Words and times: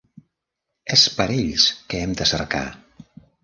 És 0.97 1.03
per 1.19 1.29
ells 1.35 1.67
que 1.93 2.03
hem 2.07 2.19
de 2.23 2.31
cercar. 2.33 2.67